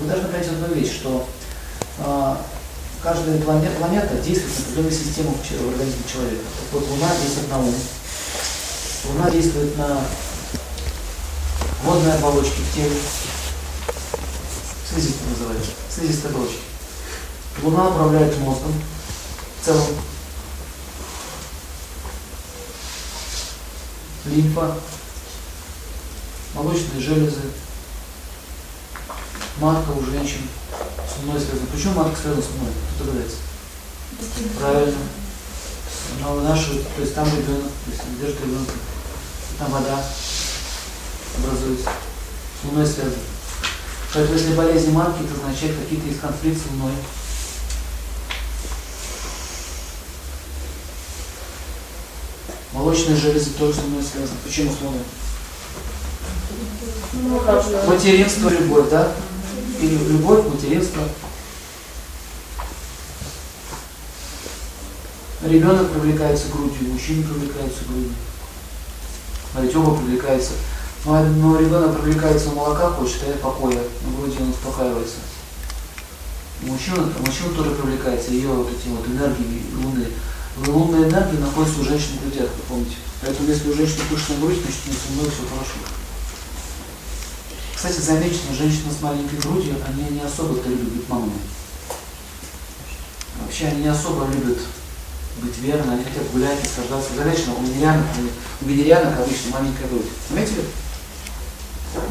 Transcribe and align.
Вы 0.00 0.06
должны 0.06 0.28
понять 0.28 0.48
одну 0.48 0.74
вещь, 0.74 0.94
что 0.94 1.28
э, 1.98 2.36
каждая 3.02 3.38
планета, 3.42 3.76
планета 3.76 4.14
действует 4.16 4.56
на 4.56 4.62
определенную 4.62 4.92
систему 4.92 5.34
в 5.34 5.68
организме 5.68 6.02
человека. 6.10 6.42
Вот 6.72 6.88
Луна 6.88 7.10
действует 7.22 7.50
на 7.50 7.58
ум, 7.58 7.74
Луна 9.04 9.30
действует 9.30 9.76
на 9.76 10.00
водные 11.84 12.14
оболочки 12.14 12.60
в 12.60 12.74
теле, 12.74 12.96
слизистые 14.90 15.30
называется, 15.32 15.70
слизистые 15.94 16.30
оболочки. 16.30 16.60
Луна 17.62 17.88
управляет 17.88 18.38
мозгом 18.38 18.72
в 19.60 19.64
целом. 19.66 19.86
Лимфа, 24.24 24.76
молочные 26.54 27.02
железы, 27.02 27.40
матка 29.60 29.90
у 29.90 30.02
женщин 30.04 30.40
с 30.72 31.22
луной 31.22 31.40
связана. 31.40 31.66
Почему 31.72 31.94
матка 31.94 32.20
связана 32.20 32.42
с 32.42 32.48
луной? 32.48 32.72
Кто 32.94 33.04
догадается? 33.04 33.36
Правильно. 34.58 34.98
Но 36.20 36.40
наши, 36.40 36.82
то 36.82 37.00
есть 37.00 37.14
там 37.14 37.26
ребенок, 37.26 37.70
то 37.84 37.90
есть 37.90 38.02
держит 38.20 38.40
ребенка, 38.40 38.72
там 39.58 39.70
вода 39.70 40.04
образуется, 41.38 41.90
с 41.90 42.64
луной 42.64 42.86
связана. 42.86 43.22
Поэтому 44.12 44.38
если 44.38 44.54
болезнь 44.54 44.90
матки, 44.90 45.22
это 45.22 45.34
означает 45.34 45.78
какие-то 45.78 46.08
есть 46.08 46.20
конфликты 46.20 46.60
с 46.60 46.72
луной. 46.72 46.94
Молочные 52.72 53.16
железы 53.16 53.50
тоже 53.50 53.74
с 53.74 53.82
луной 53.82 54.02
связаны. 54.02 54.38
Почему 54.44 54.72
с 54.72 54.80
луной? 54.80 55.02
Ну, 57.12 57.40
материнство, 57.86 58.48
любовь, 58.48 58.88
да? 58.90 59.12
Или 59.80 59.96
любовь, 59.96 60.46
материнство. 60.46 61.02
Ребенок 65.42 65.90
привлекается 65.90 66.48
грудью, 66.52 66.92
мужчина 66.92 67.22
привлекается 67.22 67.84
грудью. 67.88 68.12
Смотрите, 69.50 69.78
оба 69.78 69.96
привлекаются. 69.96 70.52
Но, 71.06 71.22
но 71.24 71.58
ребенок 71.58 71.98
привлекается, 71.98 72.50
молока 72.50 72.90
хочет, 72.90 73.22
а 73.22 73.38
покоя, 73.38 73.74
на 73.74 74.16
груди 74.20 74.36
он 74.38 74.50
успокаивается. 74.50 75.16
Мужчина, 76.60 77.10
мужчина 77.26 77.54
тоже 77.56 77.70
привлекается 77.70 78.32
ее 78.32 78.48
вот 78.48 78.68
эти 78.68 78.88
вот 78.88 79.06
энергии 79.06 79.64
луны. 79.82 80.06
Лунная 80.66 81.08
энергия 81.08 81.38
находится 81.38 81.80
у 81.80 81.84
женщин 81.84 82.18
в 82.18 82.22
грудях, 82.22 82.50
вы 82.50 82.62
помните. 82.68 82.96
Поэтому 83.22 83.48
если 83.48 83.70
у 83.70 83.74
женщины 83.74 84.02
пышная 84.10 84.36
грудь, 84.36 84.60
значит 84.60 84.82
у 85.08 85.14
нее 85.14 85.30
все 85.30 85.42
хорошо. 85.48 85.78
Кстати, 87.82 88.00
замечено, 88.00 88.52
женщины 88.52 88.92
с 88.92 89.00
маленькой 89.00 89.38
грудью, 89.38 89.74
они 89.88 90.02
не 90.10 90.20
особо-то 90.20 90.68
любят 90.68 91.08
маму. 91.08 91.32
Вообще 93.40 93.68
они 93.68 93.84
не 93.84 93.88
особо 93.88 94.26
любят 94.26 94.58
быть 95.40 95.56
верны, 95.60 95.92
они 95.92 96.04
хотят 96.04 96.30
гулять, 96.30 96.62
наслаждаться. 96.62 97.14
Замечено, 97.16 97.54
у 97.54 97.62
венерианок, 97.62 98.04
у 98.60 98.66
венерианок 98.66 99.18
обычно 99.20 99.52
маленькая 99.52 99.88
грудь. 99.88 100.04
Заметили? 100.28 100.62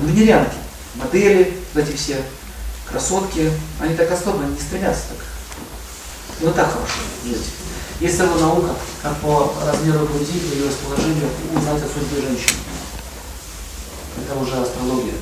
У 0.02 0.06
венерианки, 0.08 0.56
модели, 0.96 1.60
вот 1.76 1.84
эти 1.88 1.96
все, 1.96 2.20
красотки, 2.90 3.52
они 3.80 3.96
так 3.96 4.12
особо 4.12 4.46
не 4.46 4.60
стремятся 4.60 5.04
так. 5.10 5.24
Ну 6.42 6.52
так 6.52 6.74
хорошо 6.74 7.02
жить. 7.24 7.46
Есть 8.00 8.18
целая 8.18 8.40
наука, 8.40 8.74
как 9.04 9.16
по 9.18 9.54
размеру 9.64 10.08
груди 10.08 10.36
и 10.36 10.58
ее 10.58 10.68
расположению 10.68 11.30
узнать 11.56 11.84
о 11.84 11.88
судьбе 11.88 12.28
женщины. 12.28 12.58
Это 14.18 14.40
уже 14.40 14.60
астрология. 14.60 15.14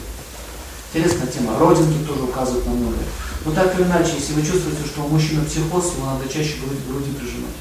Интересная 0.94 1.28
тема. 1.28 1.60
Родинки 1.60 2.06
тоже 2.08 2.24
указывают 2.24 2.66
на 2.66 2.72
многое. 2.72 3.06
Но 3.46 3.52
так 3.52 3.76
или 3.76 3.84
иначе, 3.84 4.16
если 4.16 4.34
вы 4.34 4.42
чувствуете, 4.46 4.86
что 4.86 5.04
у 5.04 5.10
мужчины 5.10 5.46
психоз, 5.46 5.94
его 5.94 6.06
надо 6.06 6.28
чаще 6.28 6.58
груди, 6.60 6.82
груди 6.88 7.12
прижимать. 7.12 7.56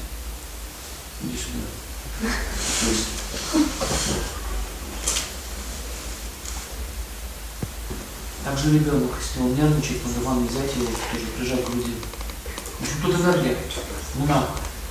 Иди 1.23 1.37
сюда. 1.37 1.67
Также 8.43 8.73
ребенок, 8.73 9.11
если 9.21 9.41
он 9.41 9.55
нервничает, 9.55 10.05
надо 10.05 10.25
вам 10.25 10.47
взять 10.47 10.75
его, 10.75 10.85
тоже 10.85 11.25
прижать 11.37 11.65
к 11.65 11.69
груди. 11.69 11.93
В 12.79 12.81
общем, 12.81 12.95
тут 13.03 13.15
энергия. 13.19 13.57
Луна 14.15 14.47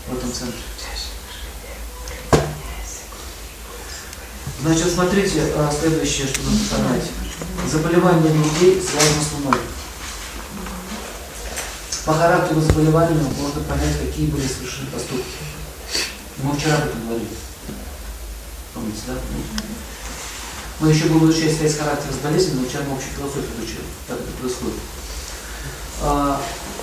в 0.09 0.17
этом 0.17 0.33
центре. 0.33 0.61
Значит, 4.63 4.93
смотрите, 4.93 5.53
а, 5.57 5.73
следующее, 5.73 6.27
что 6.27 6.43
нужно 6.43 6.77
понять. 6.77 7.11
Заболевания 7.71 8.31
людей 8.31 8.81
связаны 8.81 9.23
с 9.23 9.33
Луной. 9.35 9.61
По 12.05 12.15
характеру 12.15 12.61
заболевания 12.61 13.21
можно 13.39 13.61
понять, 13.63 13.99
какие 13.99 14.29
были 14.29 14.47
совершены 14.47 14.87
поступки. 14.93 15.25
Мы 16.43 16.55
вчера 16.55 16.77
об 16.77 16.87
этом 16.87 17.07
говорили. 17.07 17.29
Помните, 18.73 19.01
да? 19.09 19.15
Мы 20.79 20.91
еще 20.91 21.07
будем 21.07 21.31
изучать 21.31 21.57
связь 21.57 21.77
характера 21.77 22.13
с 22.13 22.23
болезнью, 22.23 22.61
но 22.61 22.69
вчера 22.69 22.83
мы 22.85 22.97
общую 22.97 23.13
философию 23.15 23.51
изучили, 23.59 23.85
как 24.07 24.19
это 24.19 24.31
происходит. 24.39 24.79
А, 26.03 26.41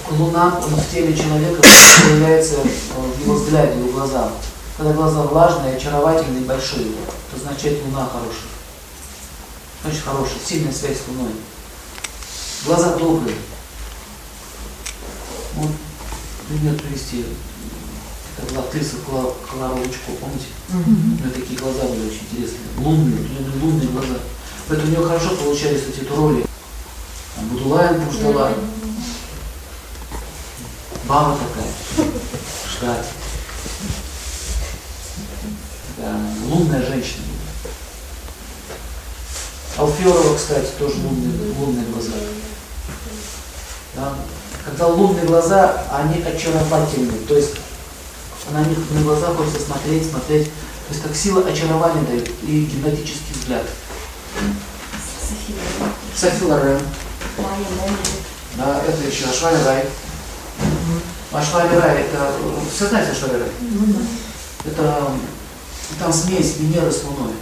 луна 0.10 0.50
в 0.60 0.92
теле 0.92 1.16
человека 1.16 1.62
появляется 2.04 2.56
в 2.58 3.22
его 3.22 3.36
взгляде, 3.36 3.74
в 3.74 3.88
его 3.88 3.92
глазах. 3.92 4.32
Когда 4.78 4.94
глаза 4.94 5.22
влажные, 5.22 5.78
очаровательные, 5.78 6.44
большие, 6.46 6.88
это 6.88 7.38
означает 7.38 7.84
луна 7.86 8.10
хорошая. 8.12 8.50
Очень 9.86 10.02
хорошая, 10.02 10.40
сильная 10.48 10.72
связь 10.72 10.98
с 10.98 11.08
луной. 11.10 11.34
Глаза 12.66 12.96
добрые. 12.98 13.36
Вот 15.56 15.72
пример 16.48 16.76
привести. 16.80 17.26
Это 18.38 18.54
была 18.54 18.64
актриса 18.64 18.96
Клара 19.06 19.74
Лучко, 19.74 20.12
помните? 20.20 20.48
Mm-hmm. 20.70 21.22
У 21.22 21.24
нее 21.24 21.32
такие 21.34 21.60
глаза 21.60 21.84
были 21.84 22.08
очень 22.08 22.22
интересные. 22.32 22.62
Лунные, 22.78 23.20
лунные, 23.20 23.62
лунные 23.62 23.88
глаза. 23.90 24.20
Поэтому 24.70 24.88
у 24.88 24.92
нее 24.96 25.06
хорошо 25.06 25.36
получались 25.36 25.84
эти 25.84 26.08
роли. 26.08 26.46
Там 27.36 27.48
Будулаем 27.50 28.06
Пуштала. 28.06 28.52
Mm-hmm. 28.52 28.84
Баба 31.08 31.38
такая. 31.38 32.10
Ждать. 32.72 33.08
Да, 35.98 36.20
лунная 36.50 36.86
женщина. 36.86 37.33
Алферова, 39.78 40.36
кстати, 40.36 40.70
тоже 40.78 40.96
лунные, 40.98 41.54
лунные 41.58 41.86
глаза. 41.86 42.12
Да? 43.96 44.14
Когда 44.66 44.88
лунные 44.88 45.26
глаза, 45.26 45.84
они 45.92 46.22
очаровательные. 46.24 47.20
То 47.28 47.36
есть 47.36 47.56
на 48.52 48.64
них 48.64 48.78
на 48.92 49.02
глаза 49.02 49.28
хочется 49.28 49.62
смотреть, 49.62 50.10
смотреть. 50.10 50.46
То 50.46 50.94
есть 50.94 51.02
как 51.02 51.16
сила 51.16 51.42
очарования 51.48 52.04
дает 52.04 52.30
и 52.44 52.66
гипнотический 52.66 53.34
взгляд. 53.40 53.66
Софи 56.16 56.46
Лорен. 56.46 56.80
Да, 58.56 58.82
это 58.88 59.08
еще 59.08 59.26
Ашвали 59.26 59.64
Рай. 59.64 59.86
Ашвали 61.32 61.76
Рай, 61.76 62.02
это, 62.02 62.32
все 62.74 62.88
знаете 62.88 63.12
Ашвали 63.12 63.40
Рай? 63.40 63.50
Это 64.66 65.12
там 66.00 66.14
смесь 66.14 66.58
Венеры 66.58 66.92
с 66.92 67.04
Луной. 67.04 67.34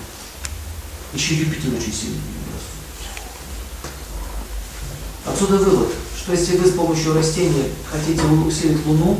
Еще 1.14 1.36
Юпитер 1.36 1.74
очень 1.74 1.94
сильный. 1.94 2.22
Отсюда 5.26 5.58
вывод, 5.58 5.90
что 6.18 6.32
если 6.32 6.58
вы 6.58 6.68
с 6.68 6.74
помощью 6.74 7.14
растения 7.14 7.66
хотите 7.92 8.22
усилить 8.24 8.86
Луну, 8.86 9.20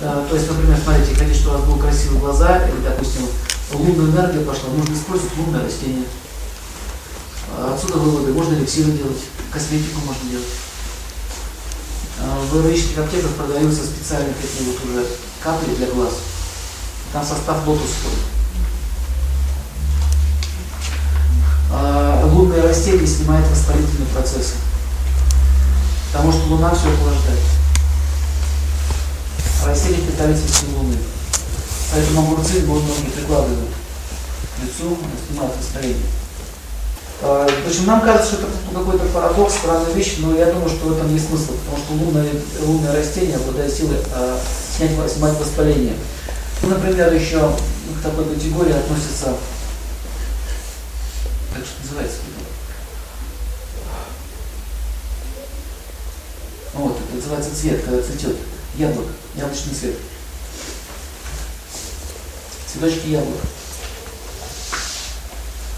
э, 0.00 0.26
то 0.28 0.36
есть, 0.36 0.48
например, 0.48 0.78
смотрите, 0.82 1.14
хотите, 1.14 1.38
чтобы 1.38 1.56
у 1.56 1.58
вас 1.58 1.68
были 1.68 1.80
красивые 1.80 2.20
глаза, 2.20 2.68
или, 2.68 2.80
допустим, 2.82 3.26
лунная 3.72 4.06
энергия 4.06 4.44
пошла, 4.44 4.70
нужно 4.70 4.94
использовать 4.94 5.36
лунное 5.36 5.64
растение. 5.64 6.04
Э, 7.56 7.74
отсюда 7.74 7.98
выводы, 7.98 8.32
можно 8.32 8.54
эликсиры 8.54 8.92
делать, 8.92 9.18
косметику 9.52 10.00
можно 10.06 10.30
делать. 10.30 10.46
Э, 12.20 12.46
в 12.50 12.56
аэроических 12.56 12.98
аптеках 12.98 13.32
продаются 13.32 13.84
специальные 13.84 14.34
такие 14.34 14.70
вот 14.70 14.84
уже 14.84 15.06
капли 15.42 15.74
для 15.74 15.88
глаз. 15.88 16.14
Там 17.12 17.24
состав 17.26 17.66
лотос 17.66 17.90
входит. 17.90 18.35
Лунное 22.24 22.62
растение 22.62 23.06
снимает 23.06 23.46
воспалительные 23.48 24.08
процессы. 24.14 24.54
Потому 26.12 26.32
что 26.32 26.46
Луна 26.48 26.74
все 26.74 26.88
охлаждает. 26.88 27.40
А 29.62 29.68
растения 29.68 30.06
питаются 30.06 30.46
всей 30.46 30.68
Луны. 30.74 30.96
Поэтому 31.92 32.22
огурцы 32.22 32.62
многие 32.62 33.10
прикладывают 33.10 33.70
к 34.56 34.62
лицу, 34.62 34.96
снимают 35.28 35.56
настроение. 35.56 36.06
А, 37.22 37.46
в 37.46 37.68
общем, 37.68 37.86
нам 37.86 38.02
кажется, 38.02 38.34
что 38.34 38.42
это 38.42 38.52
какой-то 38.74 39.04
парадокс, 39.06 39.54
странная 39.54 39.92
вещь, 39.92 40.16
но 40.18 40.36
я 40.36 40.52
думаю, 40.52 40.68
что 40.68 40.86
в 40.86 40.92
этом 40.96 41.12
есть 41.12 41.28
смысл, 41.28 41.52
потому 41.52 41.78
что 41.78 41.92
лунное, 41.94 42.30
лунное 42.60 42.94
растение 42.94 43.36
обладает 43.36 43.72
силой 43.72 43.98
э, 44.14 44.38
снять, 44.76 44.90
снимать 45.10 45.38
воспаление. 45.38 45.94
Ну, 46.62 46.68
например, 46.68 47.12
еще 47.12 47.52
к 47.98 48.02
такой 48.02 48.24
категории 48.26 48.72
относится, 48.72 49.36
как 51.54 51.62
же 51.62 51.70
называется, 51.82 52.18
Вот, 56.74 56.98
это 56.98 57.16
называется 57.16 57.44
цвет, 57.56 57.84
когда 57.84 58.02
цветет. 58.02 58.36
Яблоко, 58.76 59.10
яблочный 59.34 59.74
цвет. 59.74 59.96
Цветочки 62.72 63.08
яблок. 63.08 63.40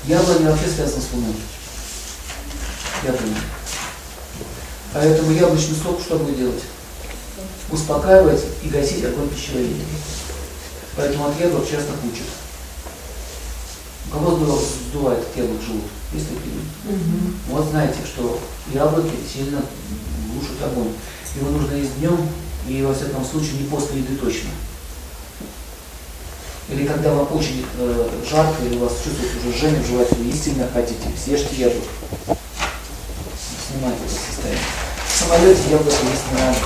Яблони 0.05 0.47
вообще 0.47 0.69
связаны 0.69 1.03
с 1.03 1.13
луной. 1.13 1.35
Яблони. 3.05 3.37
Поэтому 4.93 5.33
яблочный 5.33 5.77
сок 5.77 6.01
что 6.01 6.19
будет 6.19 6.39
делать? 6.39 6.63
Успокаивать 7.71 8.45
и 8.63 8.69
гасить 8.69 9.05
огонь 9.05 9.29
пищеварения. 9.29 9.85
Поэтому 10.97 11.29
от 11.29 11.39
яблок 11.39 11.69
часто 11.69 11.93
кучат. 12.03 12.27
У 14.09 14.11
кого 14.11 14.59
сдувает 14.59 15.21
от 15.21 15.37
яблок 15.37 15.63
живут? 15.63 15.85
Есть 16.13 16.29
такие? 16.29 16.55
Угу. 16.89 17.55
Вот 17.55 17.69
знаете, 17.69 17.99
что 18.05 18.41
яблоки 18.73 19.13
сильно 19.31 19.63
глушат 20.33 20.63
огонь. 20.65 20.93
Его 21.37 21.51
нужно 21.51 21.75
есть 21.75 21.99
днем 21.99 22.19
и 22.67 22.83
во 22.83 22.95
всяком 22.95 23.25
случае 23.25 23.61
не 23.61 23.69
после 23.69 24.01
еды 24.01 24.17
точно. 24.17 24.51
Или 26.69 26.87
когда 26.87 27.15
вам 27.15 27.29
очень 27.33 27.65
э, 27.79 28.09
жарко, 28.29 28.63
или 28.63 28.77
у 28.77 28.81
вас 28.81 28.93
чувствует 29.03 29.33
уже 29.41 29.57
жжение 29.57 29.81
в 29.81 29.87
животе, 29.87 30.15
вы 30.17 30.27
есть 30.27 30.45
сильно 30.45 30.69
хотите, 30.73 31.09
съешьте 31.17 31.57
яблоко. 31.57 31.89
Снимайте 33.71 34.01
это 34.05 34.13
состояние. 34.13 34.65
В 35.09 35.19
самолете 35.19 35.71
яблоко 35.71 35.97
есть 35.97 36.29
не 36.31 36.39
надо 36.39 36.59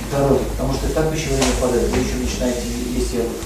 в 0.00 0.10
дороге, 0.10 0.44
потому 0.56 0.72
что 0.72 0.88
так 0.88 1.12
пищеварение 1.12 1.52
падает, 1.60 1.90
вы 1.90 1.98
еще 1.98 2.14
начинаете 2.14 2.62
есть 2.96 3.12
яблоко. 3.12 3.44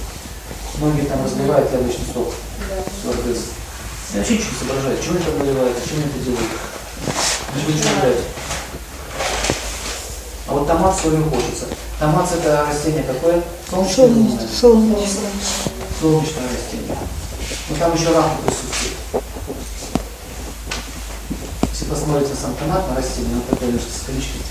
Многие 0.78 1.06
там 1.06 1.24
разливают 1.24 1.72
яблочный 1.72 2.06
сок. 2.14 2.32
Да. 2.68 2.76
Я 4.12 4.18
вообще 4.18 4.34
ничего 4.34 4.50
не 4.50 4.58
соображаю, 4.58 5.02
чего 5.02 5.14
это 5.16 5.38
наливают, 5.38 5.76
зачем 5.78 6.04
это 6.04 6.18
делают. 6.22 6.50
Ничего 7.56 7.72
не 7.72 7.82
соображаете. 7.82 8.41
А 10.52 10.54
вот 10.54 10.68
томат 10.68 10.94
свою 10.94 11.24
хочется. 11.30 11.64
Томат 11.98 12.30
это 12.30 12.66
растение 12.68 13.02
какое? 13.04 13.42
Солнечное. 13.70 14.46
Солнечное. 14.46 15.30
Солнечное 15.98 16.44
растение. 16.44 16.94
Но 17.70 17.76
там 17.76 17.94
еще 17.94 18.12
раку 18.12 18.42
присутствует. 18.42 18.92
Если 21.72 21.84
посмотрите 21.86 22.34
сам 22.34 22.54
томат 22.56 22.86
на 22.86 22.96
растение, 22.96 23.36
он 23.36 23.42
такой 23.48 23.68
немножко 23.68 23.88
с 23.90 24.04
количкой 24.04 24.42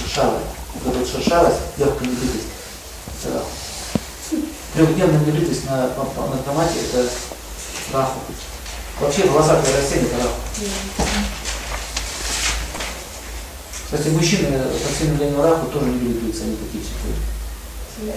шершавый. 0.00 0.40
Вот 0.82 0.96
эта 0.96 1.06
шершавость, 1.06 1.60
легкая 1.76 2.08
небритость. 2.08 2.48
Это 3.24 3.42
Трехдневная 4.72 5.20
небритость 5.20 5.66
на, 5.66 5.76
на, 5.76 5.86
на 5.86 6.38
томате 6.38 6.78
это 6.80 7.06
раху. 7.92 8.20
Вообще 9.00 9.28
волосатое 9.28 9.76
растение 9.76 10.06
это 10.06 10.16
раху. 10.16 11.43
Кстати, 13.94 14.12
мужчины 14.12 14.58
по 14.58 14.92
всем 14.92 15.16
длинному 15.16 15.44
раху 15.44 15.66
тоже 15.66 15.86
не 15.86 16.00
любят 16.00 16.34
они 16.42 16.56
такие 16.56 16.82
все 16.82 18.12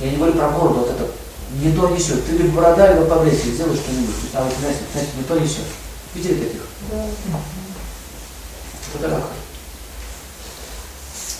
Я 0.00 0.10
не 0.10 0.16
говорю 0.18 0.34
про 0.34 0.50
бороду, 0.50 0.80
вот 0.80 0.90
это 0.90 1.10
не 1.54 1.72
то 1.72 1.88
несет. 1.88 2.26
Ты 2.26 2.32
либо 2.32 2.60
борода, 2.60 2.92
либо 2.92 3.06
побрейся, 3.06 3.46
сделай 3.46 3.74
что-нибудь. 3.74 4.14
А 4.34 4.44
вот, 4.44 4.52
знаете, 4.60 4.80
знаете, 4.92 5.12
не 5.16 5.22
то 5.22 5.40
несет. 5.40 5.64
Видели 6.14 6.44
таких? 6.44 6.60
Да. 6.92 7.06
Это 8.96 9.08
раха. 9.08 9.28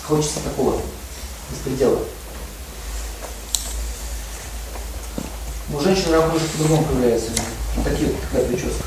Хочется 0.03 0.39
такого 0.39 0.81
беспредела. 1.51 1.99
У 5.71 5.79
женщин 5.79 6.11
рак 6.11 6.31
может 6.31 6.49
по-другому 6.49 6.85
появляется. 6.85 7.29
Такие, 7.85 8.09
такая 8.13 8.47
прическа. 8.47 8.83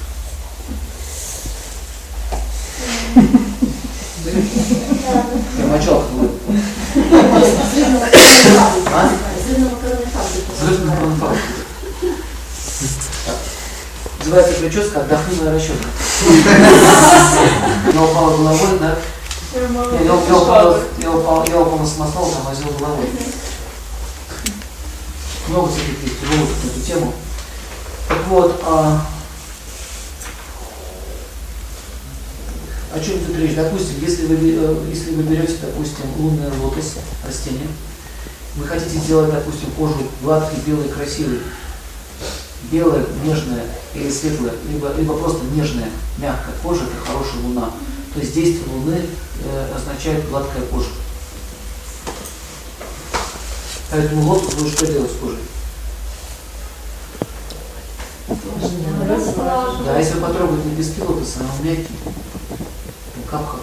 Мочалка 5.70 6.08
будет. 6.12 6.30
А? 8.92 9.10
Взрывная 10.60 10.96
фабрика. 10.96 11.42
Называется 14.20 14.54
прическа 14.54 15.00
«Отдохни 15.00 15.40
на 15.42 15.52
расчет». 15.52 15.76
Я 17.92 18.02
упала 18.02 18.36
головой, 18.38 18.78
да? 18.80 18.96
Я, 19.54 20.14
упал, 20.14 20.78
я, 20.98 21.10
упал, 21.10 21.46
я 21.46 21.60
упал 21.60 21.78
на 21.78 21.86
самосвал, 21.86 22.30
там 22.30 22.44
возил 22.44 22.70
головой. 22.78 23.06
Много 25.48 25.68
всяких 25.68 26.02
есть 26.02 26.22
на 26.22 26.70
эту 26.70 26.80
тему. 26.80 27.12
Так 28.08 28.26
вот, 28.28 28.62
а, 28.64 29.00
О 32.94 33.00
чем 33.00 33.18
тут 33.24 33.36
речь? 33.38 33.56
Допустим, 33.56 33.96
если 34.00 34.26
вы, 34.26 34.36
э, 34.36 34.84
если 34.88 35.16
вы 35.16 35.24
берете, 35.24 35.56
допустим, 35.60 36.04
лунный 36.16 36.48
лотос, 36.62 36.94
растение, 37.26 37.66
вы 38.54 38.68
хотите 38.68 38.98
сделать, 38.98 39.32
допустим, 39.32 39.72
кожу 39.72 39.96
гладкой, 40.22 40.60
белой, 40.64 40.88
красивой, 40.88 41.40
белая, 42.70 43.04
нежная 43.24 43.64
или 43.96 44.08
светлая, 44.08 44.52
либо, 44.70 44.92
либо 44.96 45.16
просто 45.16 45.40
нежная, 45.56 45.90
мягкая 46.18 46.54
кожа, 46.62 46.84
это 46.84 47.04
хорошая 47.04 47.42
луна. 47.42 47.72
То 48.14 48.20
есть 48.20 48.32
действие 48.32 48.72
луны 48.72 49.00
э, 49.44 49.74
означает 49.74 50.28
гладкая 50.28 50.62
кожа. 50.66 50.90
Поэтому 53.90 54.30
лотос 54.30 54.54
вы 54.54 54.70
что 54.70 54.86
делать 54.86 55.10
с 55.10 55.16
кожей? 55.16 55.38
Да, 59.84 59.98
если 59.98 60.14
вы 60.14 60.20
потрогаете 60.20 60.68
лепестки 60.70 61.00
лотоса, 61.02 61.40
он 61.40 61.66
мягкий 61.66 61.88
капха. 63.34 63.58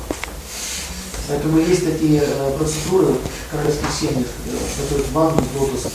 Поэтому 1.28 1.60
есть 1.60 1.86
такие 1.86 2.22
э, 2.24 2.58
процедуры 2.58 3.14
в 3.14 3.52
королевских 3.52 3.88
семьях, 3.92 4.28
э, 4.46 4.82
которые 4.82 5.08
ванну 5.12 5.42
с 5.42 5.60
лотосом. 5.60 5.92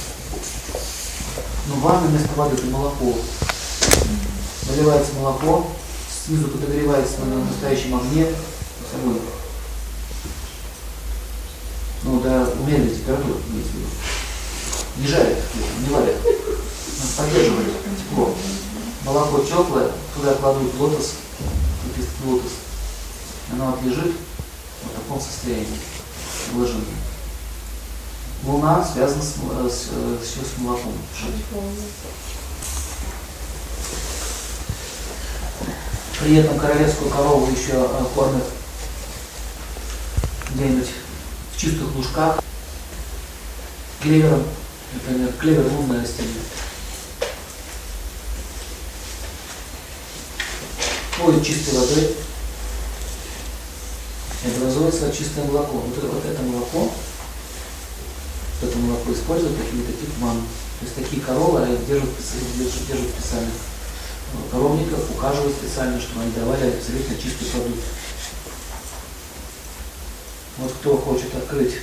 Но 1.69 1.75
ванна 1.77 2.07
вместо 2.09 2.29
воды 2.37 2.57
это 2.57 2.67
молоко. 2.67 3.15
Наливается 4.69 5.13
молоко, 5.15 5.67
снизу 6.27 6.49
подогревается 6.49 7.21
на 7.21 7.45
настоящем 7.45 7.97
огне 7.97 8.27
собой. 8.91 9.21
Ну, 12.05 12.21
до 12.21 12.49
умеренной 12.61 12.95
температуры, 12.95 13.35
виду. 13.35 13.87
Не 14.99 15.07
жарят, 15.07 15.39
не 15.87 15.93
варят. 15.93 16.17
Поддерживают 17.17 17.75
тепло. 17.99 18.35
Молоко 19.05 19.41
теплое, 19.41 19.91
туда 20.15 20.35
кладут 20.35 20.73
лотос, 20.79 21.15
лотос 22.25 22.53
она 23.53 23.71
вот 23.71 23.83
лежит 23.83 24.13
в 24.83 24.97
таком 24.97 25.21
состоянии, 25.21 25.79
выложенном. 26.53 26.85
Луна 28.45 28.85
связана 28.85 29.23
с, 29.23 29.35
э, 29.51 29.69
с, 29.71 29.89
э, 29.93 30.19
с, 30.23 30.61
молоком. 30.61 30.93
При 36.21 36.37
этом 36.37 36.59
королевскую 36.59 37.11
корову 37.11 37.51
еще 37.51 37.73
э, 37.73 38.05
кормят 38.15 38.45
где-нибудь 40.55 40.89
в 41.53 41.59
чистых 41.59 41.95
лужках 41.95 42.39
клевером, 44.01 44.45
например, 44.95 45.33
клевер 45.41 45.73
лунное 45.73 46.03
растение. 46.03 46.35
Поет 51.19 51.45
чистой 51.45 51.75
водой, 51.75 52.17
и 54.47 54.57
образуется 54.57 55.13
чистое 55.13 55.45
молоко. 55.45 55.79
Вот 55.79 55.99
это, 55.99 56.07
вот 56.07 56.25
это 56.25 56.43
молоко, 56.43 56.91
вот 58.61 58.71
это 58.71 58.79
молоко 58.79 59.13
используют 59.13 59.57
какие-то 59.59 59.93
тип. 59.93 60.11
То 60.21 60.85
есть 60.85 60.95
такие 60.95 61.23
коровы 61.23 61.67
держат, 61.89 62.11
держат, 62.57 62.87
держат 62.87 63.09
специально 63.19 63.51
коровников, 64.51 65.11
ухаживают 65.11 65.57
специально, 65.57 66.01
чтобы 66.01 66.23
они 66.23 66.33
давали 66.33 66.71
абсолютно 66.71 67.17
чистый 67.17 67.47
продукт. 67.47 67.83
Вот 70.59 70.73
кто 70.73 70.97
хочет 70.99 71.35
открыть 71.35 71.75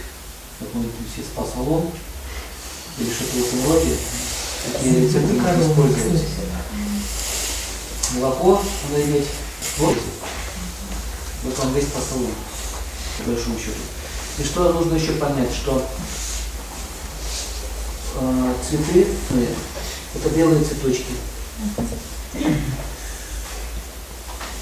какой-нибудь 0.59 0.93
спа-салон 1.31 1.91
или 2.99 3.09
что-то 3.09 3.31
в 3.31 3.47
этом 3.47 3.71
роде, 3.71 3.97
такие 4.71 5.01
рецепты 5.01 5.33
можно 5.33 5.63
использовать. 5.63 6.23
Молоко 8.13 8.61
надо 8.89 9.03
иметь. 9.05 9.27
Вот, 9.77 9.97
вот 11.43 11.57
вам 11.57 11.73
весь 11.73 11.85
спа-салон 11.85 12.29
по 13.17 13.31
большому 13.31 13.57
счету. 13.57 13.81
И 14.39 14.43
что 14.43 14.73
нужно 14.73 14.95
еще 14.95 15.13
понять, 15.13 15.53
что 15.53 15.87
э, 18.19 18.53
цветы 18.67 19.07
ну, 19.29 19.45
это 20.15 20.29
белые 20.29 20.63
цветочки. 20.63 21.13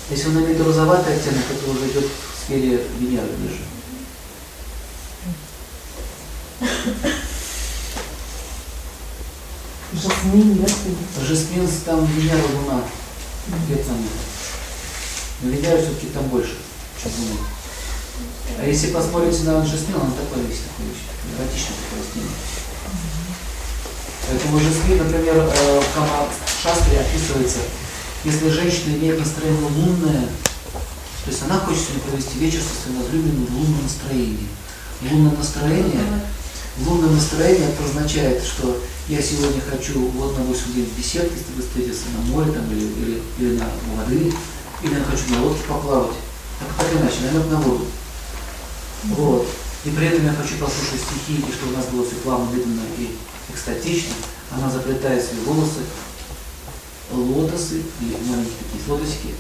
Если 0.10 0.28
он 0.28 0.44
имеет 0.44 0.60
розоватый 0.62 1.16
оттенок, 1.16 1.44
это 1.50 1.72
уже 1.72 1.88
идет 1.90 2.06
в 2.06 2.46
сфере 2.46 2.86
Венеры 3.00 3.28
ближе. 3.38 3.62
Жасмин, 9.94 10.60
нет? 10.60 10.72
Жасмин 11.28 11.70
там 11.86 12.06
Венера, 12.06 12.44
Луна. 12.56 12.84
Где 13.66 13.76
там? 13.84 13.98
Но 15.42 15.50
Венера 15.50 15.78
все-таки 15.78 16.08
там 16.08 16.26
больше, 16.28 16.58
чем 17.02 17.12
Луна. 17.20 17.46
А 18.60 18.66
если 18.66 18.92
посмотрите 18.92 19.44
на 19.44 19.66
жасмин, 19.66 19.96
он 19.96 20.12
такой 20.14 20.44
весь, 20.48 20.62
такой 20.66 20.92
эротичный 21.38 21.76
такой 21.82 22.00
растение. 22.00 22.38
Поэтому 24.28 24.60
жасмин, 24.60 24.98
например, 24.98 25.36
э, 25.36 25.80
в 25.80 26.64
Шастре 26.64 27.00
описывается, 27.00 27.60
если 28.24 28.50
женщина 28.50 28.96
имеет 28.96 29.20
настроение 29.20 29.70
лунное, 29.76 30.30
то 31.26 31.30
есть 31.30 31.44
она 31.44 31.60
хочет 31.60 31.82
сегодня 31.82 32.04
провести 32.04 32.40
вечер 32.40 32.62
со 32.62 32.84
своим 32.84 33.02
возлюбленным 33.02 33.46
в 33.46 33.56
лунном 33.56 33.84
настроении. 33.84 34.48
Лунное 35.02 35.36
настроение, 35.38 36.22
лунное 36.80 37.10
настроение 37.10 37.70
это 37.70 37.84
означает, 37.84 38.44
что 38.44 38.82
я 39.08 39.22
сегодня 39.22 39.62
хочу 39.62 40.00
вот 40.00 40.38
на 40.38 40.44
8 40.44 40.74
дней 40.74 40.86
в 40.86 40.98
беседке 40.98 41.36
с 41.38 41.46
тобой 41.46 41.64
встретиться 41.64 42.06
на 42.16 42.24
море 42.32 42.52
там, 42.52 42.72
или, 42.72 42.86
или, 42.86 43.22
или 43.40 43.58
на 43.58 43.68
воды, 43.98 44.34
или 44.84 44.94
я 44.94 45.04
хочу 45.04 45.36
на 45.36 45.44
лодке 45.44 45.64
поплавать. 45.68 46.16
Так, 46.60 46.70
так 46.78 47.02
иначе, 47.02 47.18
намек 47.26 47.50
на 47.52 47.58
воду. 47.58 47.86
Вот. 49.04 49.48
И 49.84 49.90
при 49.90 50.08
этом 50.08 50.26
я 50.26 50.34
хочу 50.34 50.58
послушать 50.58 51.02
стихи, 51.02 51.42
и 51.42 51.52
чтобы 51.52 51.74
у 51.74 51.78
нас 51.78 51.88
было 51.88 52.06
все 52.06 52.16
плавно, 52.18 52.52
медленно 52.52 52.84
и 52.98 53.18
экстатично. 53.52 54.14
Она 54.52 54.70
заплетает 54.70 55.24
свои 55.24 55.40
волосы, 55.40 55.80
лотосы, 57.12 57.82
или 58.02 58.16
маленькие 58.28 58.54
такие 58.72 58.92
лотосики, 58.92 59.36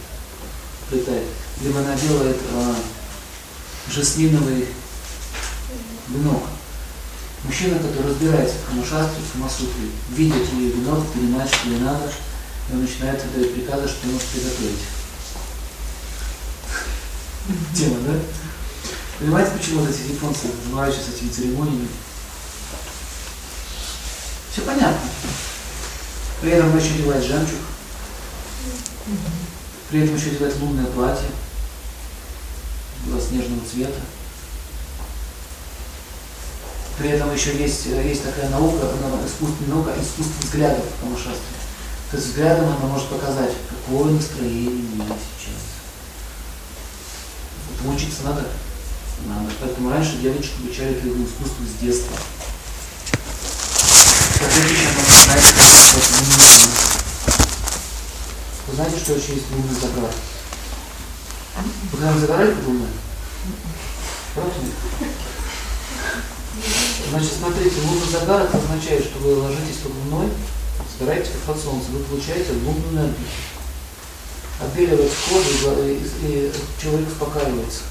плетает. 0.89 1.27
Либо 1.61 1.79
она 1.79 1.95
делает 1.95 2.37
э, 2.37 2.73
жасминовый 3.89 4.67
венок. 6.07 6.43
Мужчина, 7.43 7.77
который 7.79 8.09
разбирается 8.09 8.55
в 8.55 8.69
Камашастре, 8.69 9.21
в 9.23 9.33
Камасутре, 9.33 9.89
видит 10.09 10.53
ее 10.53 10.71
венок, 10.71 11.07
понимает, 11.11 11.49
что 11.49 11.69
ей 11.69 11.79
надо, 11.79 12.11
и 12.69 12.73
он 12.73 12.81
начинает 12.81 13.23
отдавать 13.23 13.53
приказы, 13.53 13.87
что 13.87 14.07
ему 14.07 14.19
приготовить. 14.19 14.79
Тема, 17.75 17.97
да? 18.07 18.19
Понимаете, 19.21 19.51
почему 19.51 19.81
вот 19.81 19.89
эти 19.91 20.13
японцы 20.13 20.47
заморачиваются 20.65 21.11
этими 21.11 21.29
церемониями? 21.29 21.87
Все 24.51 24.63
понятно. 24.63 24.99
При 26.41 26.49
этом 26.49 26.71
он 26.71 26.79
еще 26.79 26.95
одевает 26.95 27.23
жемчуг. 27.23 27.59
При 29.91 30.01
этом 30.01 30.15
еще 30.15 30.29
одевает 30.29 30.59
лунное 30.59 30.87
платье 30.87 31.27
белоснежного 33.05 33.61
цвета. 33.71 33.99
При 36.97 37.09
этом 37.11 37.31
еще 37.31 37.55
есть, 37.55 37.85
есть 37.85 38.23
такая 38.23 38.49
наука, 38.49 38.87
искусственная 39.27 39.75
наука, 39.75 39.91
искусство 40.01 40.41
взглядов 40.41 40.83
в 40.97 41.03
Камашастре. 41.03 41.35
То 42.09 42.17
есть 42.17 42.29
взглядом 42.29 42.75
она 42.75 42.87
может 42.87 43.07
показать, 43.07 43.53
какое 43.69 44.13
настроение 44.13 44.69
у 44.69 44.95
меня 44.95 45.05
сейчас. 45.37 45.61
Этому 47.75 47.95
учиться 47.95 48.23
надо. 48.23 48.47
Надо. 49.27 49.51
Поэтому 49.59 49.91
раньше 49.91 50.17
девочек 50.17 50.51
обучали 50.59 50.95
этому 50.95 51.25
искусству 51.25 51.65
с 51.65 51.81
детства. 51.81 52.15
Вы 58.67 58.75
знаете, 58.75 58.97
что 58.99 59.13
еще 59.13 59.33
есть 59.33 59.51
лунный 59.51 59.79
загар? 59.79 60.11
Вы 61.91 61.97
когда 61.97 62.17
загорали 62.17 62.53
под 62.53 62.67
луной? 62.67 62.87
Значит, 67.09 67.33
смотрите, 67.37 67.75
лунный 67.85 68.11
загар 68.11 68.41
это 68.43 68.57
означает, 68.57 69.03
что 69.03 69.19
вы 69.19 69.35
ложитесь 69.35 69.77
под 69.83 69.93
луной, 69.93 70.31
сгораете 70.97 71.31
как 71.45 71.55
от 71.55 71.61
солнца, 71.61 71.91
вы 71.91 72.03
получаете 72.03 72.53
лунную 72.53 72.93
энергию. 72.93 73.27
Отбеливает 74.61 75.11
кожу 75.27 75.81
и, 75.81 75.93
и, 75.93 76.47
и 76.47 76.51
человек 76.81 77.07
успокаивается. 77.07 77.81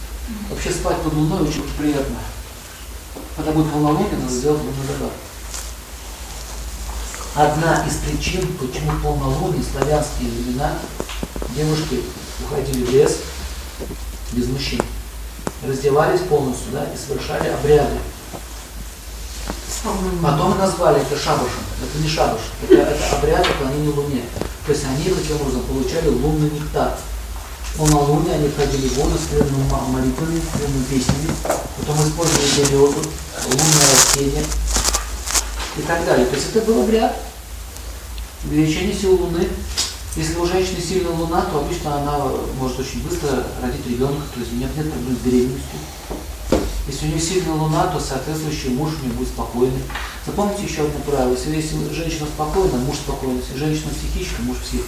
Вообще 0.50 0.70
спать 0.70 1.00
под 1.02 1.14
луной 1.14 1.42
очень 1.42 1.62
приятно. 1.78 2.16
Когда 3.36 3.52
будет 3.52 3.70
полнолуние, 3.72 4.18
надо 4.18 4.32
сделать 4.32 4.60
лунный 4.60 4.86
загар. 4.86 5.10
Одна 7.34 7.86
из 7.86 7.94
причин, 7.96 8.46
почему 8.58 8.92
полнолуние, 9.02 9.62
славянские 9.62 10.30
времена, 10.30 10.74
девушки 11.54 12.02
уходили 12.44 12.84
в 12.84 12.90
лес 12.90 13.18
без 14.32 14.48
мужчин, 14.48 14.80
раздевались 15.66 16.20
полностью 16.20 16.72
да, 16.72 16.84
и 16.92 16.96
совершали 16.96 17.48
обряды. 17.48 17.98
Потом 20.22 20.58
назвали 20.58 21.00
это 21.00 21.16
шабашем. 21.16 21.62
Это 21.82 22.02
не 22.02 22.08
шабаш, 22.08 22.40
это, 22.62 22.74
это 22.74 23.16
обряд 23.16 23.46
поклонения 23.46 23.90
Луне. 23.90 24.22
То 24.66 24.72
есть 24.72 24.84
они 24.84 25.04
таким 25.04 25.40
образом 25.40 25.62
получали 25.62 26.08
лунный 26.08 26.50
нектар. 26.50 26.98
Полнолуние 27.76 28.34
они 28.34 28.48
ходили 28.50 28.88
в 28.88 28.94
воду 28.96 29.16
с 29.16 29.30
молитвами, 29.88 30.40
с 30.40 30.90
песнями, 30.90 31.30
потом 31.78 31.96
использовали 32.06 32.50
березу, 32.56 33.02
лунное 33.46 33.90
растение, 33.92 34.44
и 35.76 35.82
так 35.82 36.04
далее. 36.04 36.26
То 36.26 36.36
есть 36.36 36.48
это 36.54 36.66
был 36.66 36.82
обряд 36.82 37.16
увеличение 38.44 38.94
силы 38.94 39.16
Луны. 39.16 39.48
Если 40.16 40.36
у 40.38 40.46
женщины 40.46 40.80
сильная 40.80 41.12
Луна, 41.12 41.42
то 41.42 41.60
обычно 41.60 41.96
она 41.98 42.18
может 42.58 42.80
очень 42.80 43.02
быстро 43.02 43.44
родить 43.62 43.86
ребенка, 43.86 44.22
то 44.34 44.40
есть 44.40 44.52
нет, 44.52 44.76
нет 44.76 44.90
проблем 44.90 45.16
с 45.16 45.24
беременностью. 45.24 45.78
Если 46.88 47.06
у 47.06 47.08
нее 47.10 47.20
сильная 47.20 47.54
Луна, 47.54 47.86
то 47.86 48.00
соответствующий 48.00 48.70
муж 48.70 48.90
у 49.00 49.04
нее 49.04 49.14
будет 49.14 49.28
спокойный. 49.28 49.82
Запомните 50.26 50.64
еще 50.64 50.82
одно 50.82 50.98
правило. 51.06 51.36
Если 51.36 51.94
женщина 51.94 52.26
спокойна, 52.26 52.78
муж 52.78 52.96
спокойный. 52.96 53.40
Если 53.40 53.56
женщина 53.56 53.90
психичка, 53.90 54.42
муж 54.42 54.56
псих. 54.58 54.82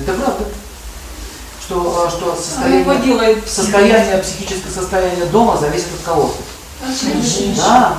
Это 0.00 0.12
правда. 0.14 0.44
Что, 1.64 2.04
а, 2.06 2.10
что 2.10 2.34
состояние, 2.34 2.84
состояние, 3.46 4.18
психическое 4.18 4.70
состояние 4.70 5.26
дома 5.26 5.56
зависит 5.56 5.86
от 5.94 6.04
кого? 6.04 6.34
Да. 7.56 7.98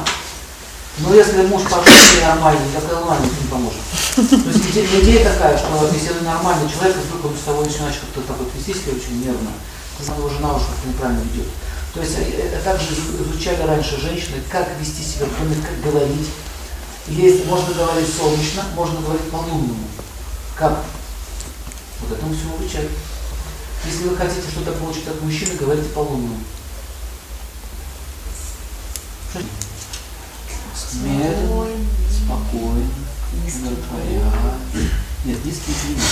Но 0.99 1.13
если 1.15 1.41
муж 1.43 1.63
пожил 1.63 1.83
нормальный, 2.23 2.67
никакая 2.67 2.99
луна 2.99 3.17
не 3.19 3.47
поможет. 3.49 3.79
То 4.15 4.49
есть 4.49 4.69
идея, 4.69 5.01
идея 5.01 5.33
такая, 5.33 5.57
что 5.57 5.89
если 5.91 6.23
нормальный 6.23 6.69
человек, 6.69 6.97
вдруг 6.97 7.31
он 7.31 7.37
с 7.37 7.45
тобой 7.45 7.65
начинает 7.65 7.95
как-то 7.95 8.21
так 8.21 8.37
вот 8.37 8.49
вести 8.55 8.73
себя 8.73 8.93
очень 8.93 9.25
нервно, 9.25 9.51
то 9.97 10.03
его 10.03 10.29
жена 10.29 10.53
уж 10.53 10.61
как-то 10.63 10.87
неправильно 10.87 11.21
ведет. 11.21 11.47
То 11.93 12.01
есть 12.01 12.15
э, 12.17 12.51
э, 12.53 12.59
также 12.63 12.87
изучали 12.93 13.61
раньше 13.67 13.99
женщины, 13.99 14.37
как 14.51 14.67
вести 14.79 15.03
себя, 15.03 15.25
как 15.25 15.93
говорить. 15.93 16.29
Есть, 17.07 17.45
можно 17.45 17.73
говорить 17.73 18.09
солнечно, 18.15 18.63
можно 18.75 18.99
говорить 19.01 19.29
по-лунному. 19.29 19.87
Как? 20.55 20.83
Вот 22.03 22.17
этому 22.17 22.33
всему 22.33 22.55
обучали. 22.55 22.89
Если 23.85 24.07
вы 24.07 24.15
хотите 24.15 24.49
что-то 24.49 24.71
получить 24.73 25.07
от 25.07 25.21
мужчины, 25.21 25.55
говорите 25.55 25.89
по-лунному. 25.89 26.37
Медленно, 30.93 31.67
спокойно, 32.11 32.89
умиротворяя. 33.33 34.31
Нет, 35.25 35.45
низкий 35.45 35.73
климат. 35.81 36.03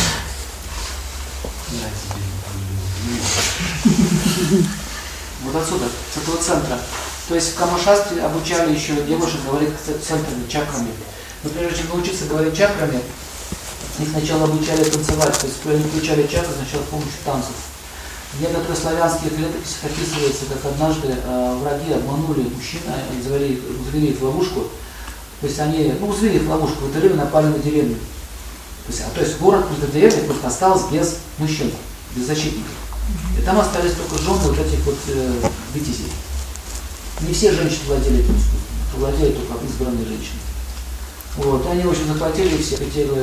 Вот 5.44 5.56
отсюда, 5.56 5.86
с 6.14 6.18
этого 6.18 6.38
центра. 6.38 6.80
То 7.28 7.36
есть 7.36 7.54
в 7.54 7.56
Камашастре 7.56 8.24
обучали 8.24 8.74
еще 8.74 9.02
девушек 9.04 9.40
говорить 9.46 9.74
центрами, 9.86 10.48
чакрами. 10.50 10.92
Но 11.44 11.50
прежде 11.50 11.80
чем 11.80 11.90
научиться 11.90 12.26
говорить 12.26 12.58
чакрами, 12.58 13.02
их 14.02 14.10
сначала 14.10 14.46
обучали 14.46 14.84
танцевать. 14.84 15.38
То 15.38 15.48
есть 15.48 15.60
они 15.66 15.84
включали 15.84 16.28
чакры 16.28 16.54
сначала 16.56 16.84
с 16.84 16.90
помощью 16.90 17.20
танцев. 17.26 17.56
В 18.34 18.42
некоторых 18.42 18.78
славянских 18.78 19.32
летописях 19.38 19.84
описывается, 19.84 20.46
как 20.46 20.72
однажды 20.72 21.08
э, 21.12 21.58
враги 21.62 21.92
обманули 21.94 22.48
мужчин, 22.48 22.80
они 22.88 23.22
завели, 23.22 23.62
завели 23.86 24.12
их 24.12 24.20
в 24.20 24.24
ловушку. 24.24 24.68
То 25.42 25.48
есть 25.48 25.60
они, 25.60 25.94
ну, 26.00 26.14
завели 26.14 26.38
их 26.38 26.44
в 26.44 26.50
ловушку, 26.50 26.86
в 26.86 26.90
это 26.90 27.00
время 27.00 27.16
напали 27.16 27.48
на 27.48 27.60
деревню. 27.60 27.96
То 28.86 28.92
есть, 28.92 29.02
а, 29.02 29.10
то 29.14 29.22
есть 29.22 29.38
город 29.38 29.66
между 29.70 29.88
деревней 29.88 30.26
просто 30.28 30.48
остался 30.48 30.86
без 30.92 31.18
мужчин, 31.38 31.72
без 32.16 32.26
защитников. 32.26 32.72
И 33.38 33.42
там 33.42 33.60
остались 33.60 33.94
только 33.94 34.18
жены 34.24 34.40
вот 34.44 34.60
этих 34.60 34.80
вот 34.86 34.98
э, 35.08 35.34
витязей. 35.74 36.12
Не 37.22 37.34
все 37.34 37.52
женщины 37.52 37.86
владели 37.88 38.24
этим 38.24 38.36
искусством, 38.38 38.98
владели 38.98 39.32
только 39.34 39.66
избранные 39.66 40.06
женщины. 40.06 40.40
Вот, 41.38 41.66
они, 41.68 41.84
в 41.84 41.90
общем, 41.90 42.08
захватили 42.08 42.62
всех, 42.62 42.80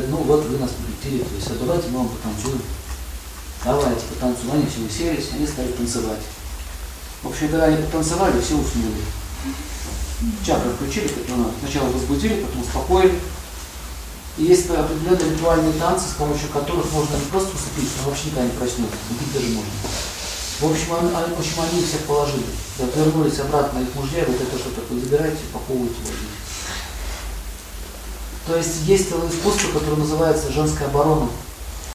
ну 0.08 0.16
вот 0.18 0.44
вы 0.46 0.58
нас 0.58 0.70
победили, 0.70 1.22
то 1.22 1.34
есть, 1.34 1.50
а 1.50 1.54
давайте 1.60 1.88
мы 1.88 1.98
вам 1.98 2.08
потанцуем 2.08 2.60
давайте 3.64 4.06
потанцуем. 4.06 4.52
Они 4.52 4.66
все 4.66 4.80
уселись, 4.80 5.30
они 5.32 5.46
стали 5.46 5.72
танцевать. 5.72 6.22
В 7.22 7.28
общем, 7.28 7.48
когда 7.48 7.66
они 7.66 7.82
потанцевали, 7.82 8.40
все 8.40 8.54
уснули. 8.54 9.02
Чакры 10.44 10.70
включили, 10.70 11.10
сначала 11.60 11.90
возбудили, 11.90 12.42
потом 12.42 12.62
успокоили. 12.62 13.18
И 14.36 14.44
есть 14.44 14.70
определенные 14.70 15.34
ритуальные 15.34 15.72
танцы, 15.74 16.08
с 16.08 16.14
помощью 16.14 16.48
которых 16.50 16.90
можно 16.92 17.16
не 17.16 17.24
просто 17.30 17.50
усыпить, 17.56 17.90
но 17.98 18.10
вообще 18.10 18.26
никогда 18.26 18.44
не 18.44 18.56
проснется, 18.56 18.94
убить 19.10 19.32
даже 19.34 19.46
можно. 19.46 19.72
В 20.60 20.64
общем, 20.70 20.94
они, 20.94 21.34
в 21.34 21.38
общем, 21.38 21.60
они 21.60 21.82
всех 21.82 22.00
положили. 22.02 22.46
Вернулись 22.78 23.40
обратно 23.40 23.80
их 23.80 23.94
мужья, 23.94 24.24
вот 24.26 24.40
это 24.40 24.58
что 24.58 24.70
такое, 24.70 25.00
забирайте, 25.00 25.38
упаковывайте, 25.50 25.98
ложите. 26.04 26.37
То 28.48 28.56
есть 28.56 28.86
есть 28.86 29.10
искусство, 29.10 29.78
которое 29.78 29.96
называется 29.96 30.50
женская 30.50 30.86
оборона. 30.86 31.28